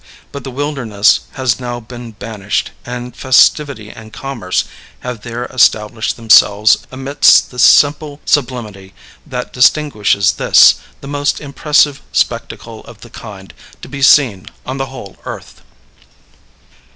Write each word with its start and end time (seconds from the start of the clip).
But 0.31 0.43
the 0.43 0.49
wilderness 0.49 1.19
has 1.33 1.59
now 1.59 1.79
been 1.79 2.13
banished, 2.13 2.71
and 2.87 3.15
festivity 3.15 3.91
and 3.91 4.11
commerce 4.11 4.63
have 5.01 5.21
there 5.21 5.45
established 5.45 6.15
themselves 6.15 6.77
amidst 6.91 7.51
the 7.51 7.59
simple 7.59 8.19
sublimity 8.25 8.95
that 9.27 9.53
distinguishes 9.53 10.31
this, 10.31 10.73
the 11.01 11.07
most 11.07 11.39
impressive 11.39 12.01
spectacle 12.11 12.83
of 12.85 13.01
the 13.01 13.11
kind 13.11 13.53
to 13.83 13.87
be 13.87 14.01
seen 14.01 14.47
on 14.65 14.77
the 14.77 14.87
whole 14.87 15.17
earth. 15.25 15.61